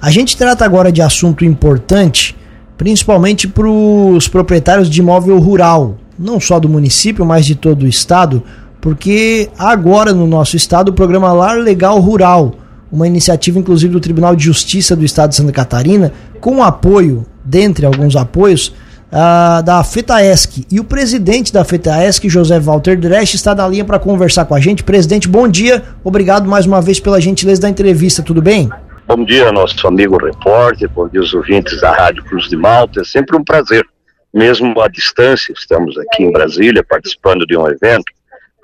[0.00, 2.34] A gente trata agora de assunto importante,
[2.78, 7.88] principalmente para os proprietários de imóvel rural, não só do município, mas de todo o
[7.88, 8.42] estado,
[8.80, 12.54] porque agora no nosso estado o programa Lar Legal Rural,
[12.90, 17.84] uma iniciativa inclusive do Tribunal de Justiça do Estado de Santa Catarina, com apoio, dentre
[17.84, 18.68] alguns apoios,
[19.12, 20.64] uh, da FETAESC.
[20.70, 24.60] E o presidente da FETAESC, José Walter Dresch, está na linha para conversar com a
[24.60, 24.82] gente.
[24.82, 25.82] Presidente, bom dia.
[26.02, 28.70] Obrigado mais uma vez pela gentileza da entrevista, tudo bem?
[29.12, 33.00] Bom dia, nosso amigo repórter, bom dia os ouvintes da Rádio Cruz de Malta.
[33.00, 33.84] É sempre um prazer,
[34.32, 38.04] mesmo à distância, estamos aqui em Brasília participando de um evento,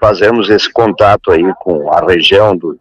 [0.01, 2.79] fazemos esse contato aí com a região, do,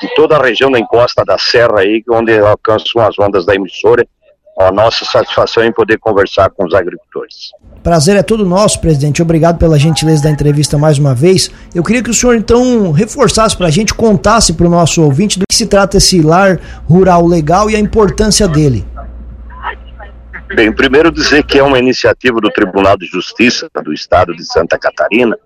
[0.00, 4.06] de toda a região da encosta da Serra aí, onde alcançam as ondas da emissora
[4.58, 7.52] a nossa satisfação em poder conversar com os agricultores.
[7.82, 9.22] Prazer é todo nosso, presidente.
[9.22, 11.50] Obrigado pela gentileza da entrevista mais uma vez.
[11.72, 15.38] Eu queria que o senhor então reforçasse para a gente, contasse para o nosso ouvinte
[15.38, 18.84] do que se trata esse lar rural legal e a importância dele.
[20.54, 24.78] Bem, primeiro dizer que é uma iniciativa do Tribunal de Justiça do Estado de Santa
[24.78, 25.36] Catarina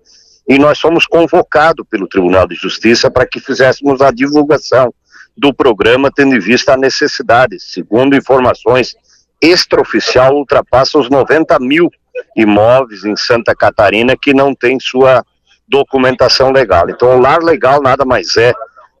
[0.47, 4.93] e nós fomos convocados pelo Tribunal de Justiça para que fizéssemos a divulgação
[5.37, 7.59] do programa, tendo em vista a necessidade.
[7.59, 8.95] Segundo informações
[9.43, 11.91] extraoficial, ultrapassa os 90 mil
[12.35, 15.23] imóveis em Santa Catarina que não tem sua
[15.67, 16.89] documentação legal.
[16.89, 18.53] Então, o lar legal nada mais é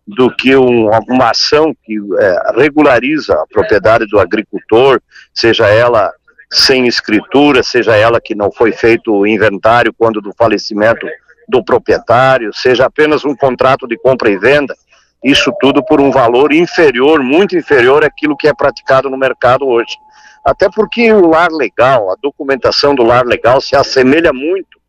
[0.05, 5.01] do que um, uma ação que é, regulariza a propriedade do agricultor,
[5.33, 6.11] seja ela
[6.51, 11.07] sem escritura, seja ela que não foi feito o inventário quando do falecimento
[11.47, 14.75] do proprietário, seja apenas um contrato de compra e venda,
[15.23, 19.95] isso tudo por um valor inferior, muito inferior àquilo que é praticado no mercado hoje.
[20.43, 24.81] Até porque o lar legal, a documentação do lar legal se assemelha muito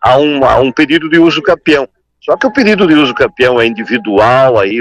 [0.00, 1.88] a um, a um pedido de uso campeão.
[2.20, 4.80] Só que o pedido de uso campeão é individual, aí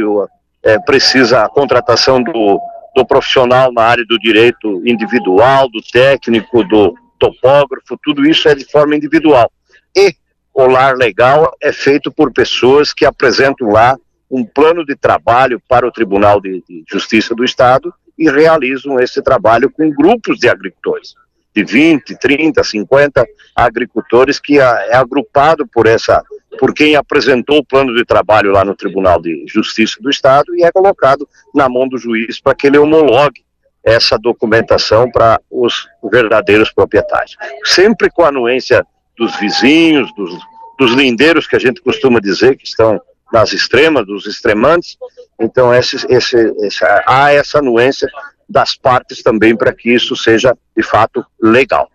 [0.63, 2.59] é, precisa a contratação do,
[2.95, 8.69] do profissional na área do direito individual, do técnico, do topógrafo, tudo isso é de
[8.69, 9.49] forma individual.
[9.95, 10.13] E
[10.53, 13.97] o lar legal é feito por pessoas que apresentam lá
[14.29, 19.21] um plano de trabalho para o Tribunal de, de Justiça do Estado e realizam esse
[19.21, 21.13] trabalho com grupos de agricultores,
[21.55, 26.23] de 20, 30, 50 agricultores que é agrupado por essa
[26.59, 30.63] por quem apresentou o plano de trabalho lá no Tribunal de Justiça do Estado e
[30.63, 33.45] é colocado na mão do juiz para que ele homologue
[33.83, 37.37] essa documentação para os verdadeiros proprietários.
[37.63, 38.85] Sempre com a anuência
[39.17, 40.37] dos vizinhos, dos,
[40.77, 42.99] dos lindeiros que a gente costuma dizer que estão
[43.31, 44.97] nas extremas, dos extremantes.
[45.39, 48.07] Então, esse, esse, esse, há essa anuência
[48.49, 51.89] das partes também para que isso seja, de fato, legal.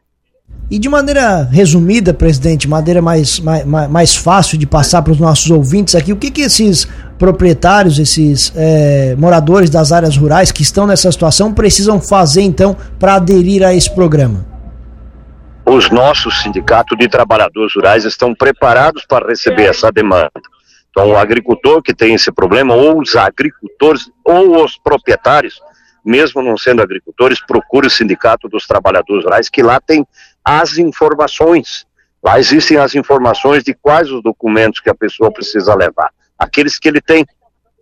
[0.71, 5.51] E de maneira resumida, presidente, maneira mais, mais, mais fácil de passar para os nossos
[5.51, 6.89] ouvintes aqui, o que, que esses
[7.19, 13.17] proprietários, esses é, moradores das áreas rurais que estão nessa situação precisam fazer então para
[13.17, 14.47] aderir a esse programa?
[15.67, 20.33] Os nossos sindicatos de trabalhadores rurais estão preparados para receber essa demanda.
[20.93, 25.59] Então, o agricultor que tem esse problema, ou os agricultores, ou os proprietários,
[26.05, 30.07] mesmo não sendo agricultores, procure o Sindicato dos Trabalhadores Rurais, que lá tem
[30.45, 31.87] as informações.
[32.23, 36.11] Lá existem as informações de quais os documentos que a pessoa precisa levar.
[36.39, 37.25] Aqueles que ele tem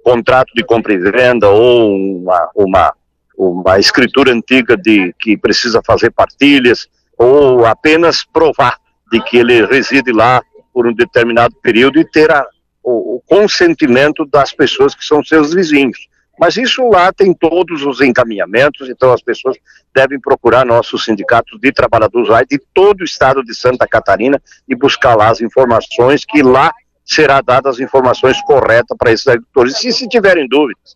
[0.04, 2.94] contrato de compra e venda ou uma, uma,
[3.36, 6.88] uma escritura antiga de que precisa fazer partilhas
[7.18, 8.78] ou apenas provar
[9.10, 10.40] de que ele reside lá
[10.72, 12.46] por um determinado período e ter a,
[12.82, 16.08] o, o consentimento das pessoas que são seus vizinhos.
[16.38, 19.58] Mas isso lá tem todos os encaminhamentos, então as pessoas
[19.94, 24.74] devem procurar nossos sindicatos de trabalhadores rurais de todo o estado de Santa Catarina e
[24.74, 26.72] buscar lá as informações, que lá
[27.04, 29.84] será dadas as informações corretas para esses agricultores.
[29.84, 30.94] E se tiverem dúvidas,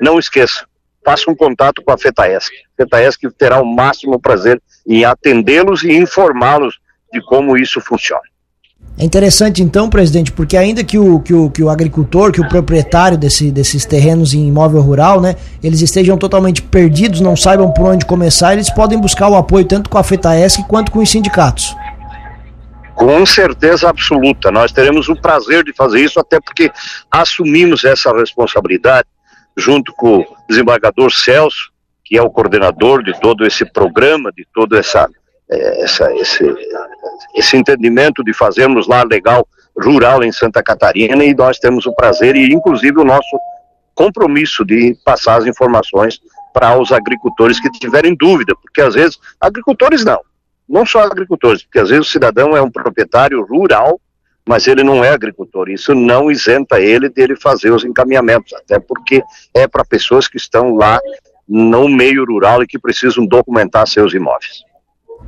[0.00, 0.66] não esqueça,
[1.04, 2.54] faça um contato com a FETAESC.
[2.54, 6.78] A FETAESC terá o máximo prazer em atendê-los e informá-los
[7.12, 8.22] de como isso funciona.
[8.98, 12.48] É interessante então, presidente, porque ainda que o, que o, que o agricultor, que o
[12.48, 17.84] proprietário desse, desses terrenos em imóvel rural, né, eles estejam totalmente perdidos, não saibam por
[17.84, 21.76] onde começar, eles podem buscar o apoio tanto com a FETAESC quanto com os sindicatos.
[22.94, 24.50] Com certeza absoluta.
[24.50, 26.72] Nós teremos o prazer de fazer isso, até porque
[27.10, 29.06] assumimos essa responsabilidade
[29.54, 31.70] junto com o desembargador Celso,
[32.02, 35.06] que é o coordenador de todo esse programa, de toda essa
[35.48, 36.44] essa, esse,
[37.34, 39.46] esse entendimento de fazermos lá legal
[39.78, 43.38] rural em Santa Catarina e nós temos o prazer e inclusive o nosso
[43.94, 46.20] compromisso de passar as informações
[46.52, 50.20] para os agricultores que tiverem dúvida, porque às vezes agricultores não,
[50.68, 54.00] não só agricultores, porque às vezes o cidadão é um proprietário rural,
[54.48, 55.68] mas ele não é agricultor.
[55.68, 59.22] Isso não isenta ele dele fazer os encaminhamentos, até porque
[59.52, 60.98] é para pessoas que estão lá
[61.48, 64.64] no meio rural e que precisam documentar seus imóveis.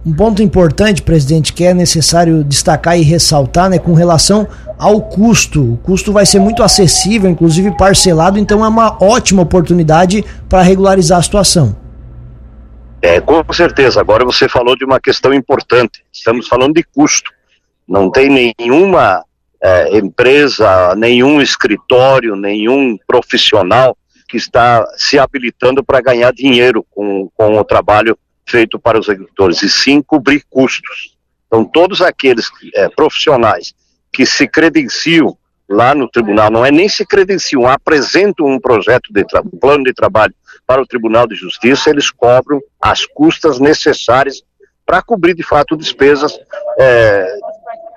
[0.07, 4.49] Um ponto importante, presidente, que é necessário destacar e ressaltar, né, com relação
[4.79, 5.75] ao custo.
[5.75, 11.19] O custo vai ser muito acessível, inclusive parcelado, então é uma ótima oportunidade para regularizar
[11.19, 11.77] a situação.
[13.03, 14.01] É, com certeza.
[14.01, 16.05] Agora você falou de uma questão importante.
[16.13, 17.31] Estamos falando de custo.
[17.87, 19.25] Não tem nenhuma
[19.63, 23.97] é, empresa, nenhum escritório, nenhum profissional
[24.29, 28.17] que está se habilitando para ganhar dinheiro com, com o trabalho
[28.49, 31.17] feito para os agricultores, e sim cobrir custos.
[31.47, 33.75] Então, todos aqueles é, profissionais
[34.13, 35.37] que se credenciam
[35.69, 39.93] lá no tribunal, não é nem se credenciam, apresentam um projeto de um plano de
[39.93, 40.35] trabalho
[40.67, 44.43] para o Tribunal de Justiça, eles cobram as custas necessárias
[44.87, 46.39] para cobrir de fato despesas
[46.79, 47.39] é,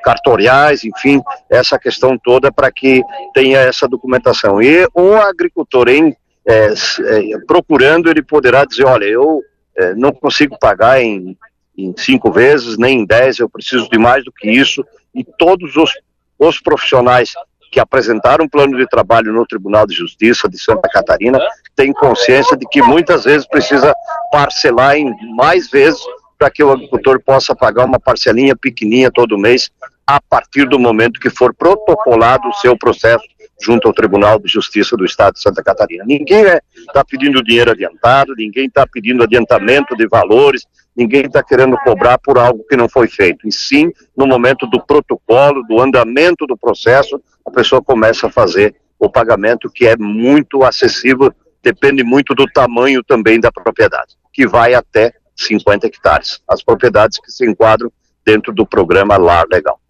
[0.04, 3.02] cartoriais, enfim, essa questão toda para que
[3.34, 4.62] tenha essa documentação.
[4.62, 6.16] E o agricultor em
[6.46, 9.42] é, é, procurando, ele poderá dizer, olha, eu
[9.78, 11.38] é, não consigo pagar em,
[11.78, 15.76] em cinco vezes, nem em dez, eu preciso de mais do que isso, e todos
[15.76, 15.92] os,
[16.38, 17.34] os profissionais
[17.72, 21.40] que apresentaram um plano de trabalho no Tribunal de Justiça de Santa Catarina
[21.76, 23.94] têm consciência de que muitas vezes precisa
[24.30, 26.02] parcelar em mais vezes
[26.38, 29.72] para que o agricultor possa pagar uma parcelinha pequenininha todo mês
[30.06, 33.24] a partir do momento que for protocolado o seu processo
[33.62, 36.04] junto ao Tribunal de Justiça do Estado de Santa Catarina.
[36.06, 40.66] Ninguém está é, pedindo dinheiro adiantado, ninguém está pedindo adiantamento de valores,
[40.96, 43.48] ninguém está querendo cobrar por algo que não foi feito.
[43.48, 48.76] E sim, no momento do protocolo, do andamento do processo, a pessoa começa a fazer
[49.00, 54.74] o pagamento que é muito acessível, depende muito do tamanho também da propriedade, que vai
[54.74, 56.40] até 50 hectares.
[56.48, 57.92] As propriedades que se enquadram
[58.26, 59.81] dentro do programa Lar Legal.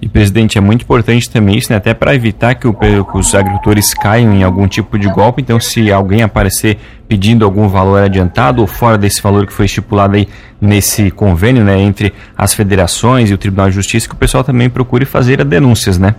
[0.00, 3.34] E, presidente, é muito importante também isso, né, até para evitar que, o, que, os
[3.34, 5.42] agricultores caiam em algum tipo de golpe.
[5.42, 10.16] Então, se alguém aparecer pedindo algum valor adiantado ou fora desse valor que foi estipulado
[10.16, 10.28] aí
[10.60, 14.70] nesse convênio né, entre as federações e o Tribunal de Justiça, que o pessoal também
[14.70, 16.14] procure fazer denúncias, né?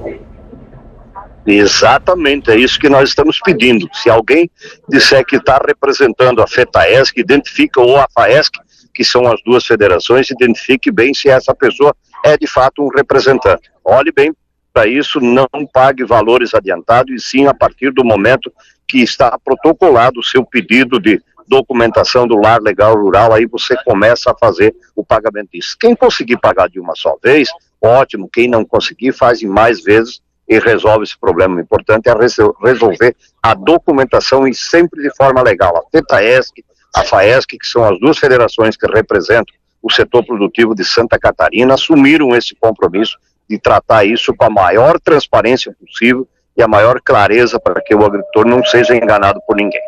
[1.48, 3.90] Exatamente, é isso que nós estamos pedindo.
[3.94, 4.50] Se alguém
[4.88, 8.60] disser que está representando a FETAESC, identifica ou a FAESC,
[8.94, 11.96] que são as duas federações, identifique bem se essa pessoa
[12.26, 13.70] é de fato um representante.
[13.84, 14.34] Olhe bem
[14.74, 18.52] para isso, não pague valores adiantados, e sim a partir do momento
[18.88, 24.32] que está protocolado o seu pedido de documentação do lar legal rural, aí você começa
[24.32, 25.76] a fazer o pagamento disso.
[25.80, 27.50] Quem conseguir pagar de uma só vez,
[27.82, 28.30] ótimo.
[28.32, 31.58] Quem não conseguir, faz mais vezes e resolve esse problema.
[31.58, 35.76] O importante é resolver a documentação e sempre de forma legal.
[35.78, 36.64] A FETAESC,
[36.96, 41.74] a FAESC, que são as duas federações que representam o setor produtivo de Santa Catarina
[41.74, 43.18] assumiram esse compromisso
[43.50, 48.06] de tratar isso com a maior transparência possível e a maior clareza para que o
[48.06, 49.82] agricultor não seja enganado por ninguém.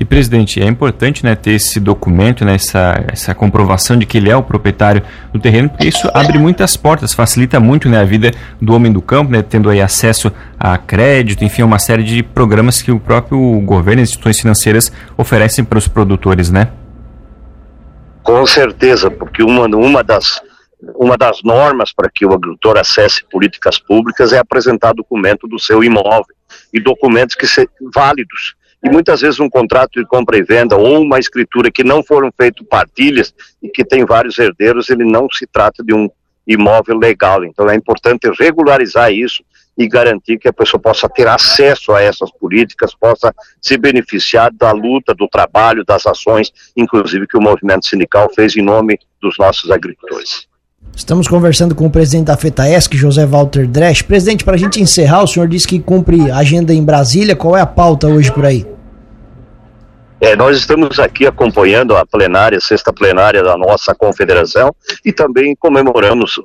[0.00, 4.30] E, presidente, é importante né, ter esse documento, né, essa, essa comprovação de que ele
[4.30, 8.30] é o proprietário do terreno, porque isso abre muitas portas, facilita muito né, a vida
[8.58, 12.80] do homem do campo, né, tendo aí acesso a crédito, enfim, uma série de programas
[12.80, 16.68] que o próprio governo e instituições financeiras oferecem para os produtores, né?
[18.22, 20.40] Com certeza, porque uma, uma, das,
[20.94, 25.84] uma das normas para que o agricultor acesse políticas públicas é apresentar documento do seu
[25.84, 26.34] imóvel
[26.72, 28.58] e documentos que sejam válidos.
[28.82, 32.32] E muitas vezes um contrato de compra e venda ou uma escritura que não foram
[32.34, 36.08] feitas partilhas e que tem vários herdeiros, ele não se trata de um
[36.46, 37.44] imóvel legal.
[37.44, 39.44] Então é importante regularizar isso
[39.76, 44.72] e garantir que a pessoa possa ter acesso a essas políticas, possa se beneficiar da
[44.72, 49.70] luta, do trabalho, das ações, inclusive que o movimento sindical fez em nome dos nossos
[49.70, 50.49] agricultores.
[51.00, 54.02] Estamos conversando com o presidente da FETAESC, José Walter Dresch.
[54.02, 57.34] Presidente, para a gente encerrar, o senhor disse que cumpre agenda em Brasília.
[57.34, 58.66] Qual é a pauta hoje por aí?
[60.20, 64.72] É, nós estamos aqui acompanhando a plenária, sexta plenária da nossa confederação
[65.04, 66.44] e também comemoramos uh,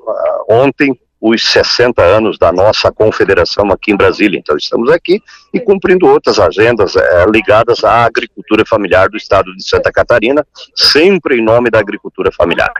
[0.50, 4.40] ontem os 60 anos da nossa confederação aqui em Brasília.
[4.40, 5.22] Então, estamos aqui
[5.54, 11.38] e cumprindo outras agendas é, ligadas à agricultura familiar do estado de Santa Catarina, sempre
[11.38, 12.74] em nome da agricultura familiar.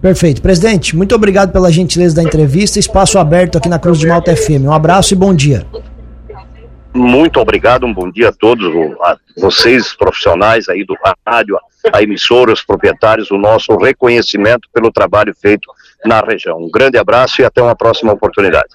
[0.00, 0.40] Perfeito.
[0.40, 2.78] Presidente, muito obrigado pela gentileza da entrevista.
[2.78, 4.64] Espaço aberto aqui na Cruz de Malta FM.
[4.64, 5.66] Um abraço e bom dia.
[6.94, 8.66] Muito obrigado, um bom dia a todos,
[9.02, 11.58] a vocês profissionais aí do rádio,
[11.92, 15.70] a emissoras, proprietários, o nosso reconhecimento pelo trabalho feito
[16.04, 16.58] na região.
[16.58, 18.66] Um grande abraço e até uma próxima oportunidade.